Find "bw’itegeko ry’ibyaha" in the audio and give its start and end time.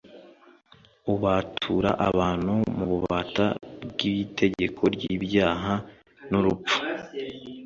3.89-5.73